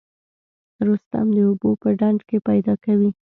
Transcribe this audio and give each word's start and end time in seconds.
رستم 0.87 1.27
د 1.35 1.37
اوبو 1.47 1.69
په 1.81 1.89
ډنډ 1.99 2.19
کې 2.29 2.37
پیدا 2.47 2.73
کوي. 2.85 3.09